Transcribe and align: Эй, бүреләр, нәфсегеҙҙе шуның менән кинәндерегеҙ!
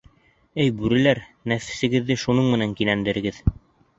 Эй, 0.63 0.71
бүреләр, 0.77 1.21
нәфсегеҙҙе 1.51 2.19
шуның 2.21 2.51
менән 2.55 2.75
кинәндерегеҙ! 2.81 3.41